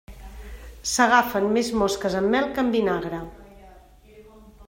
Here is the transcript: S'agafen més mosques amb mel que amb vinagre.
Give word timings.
S'agafen 0.91 1.45
més 1.57 1.69
mosques 1.83 2.17
amb 2.21 2.35
mel 2.37 2.49
que 2.55 2.63
amb 2.65 2.77
vinagre. 2.79 3.23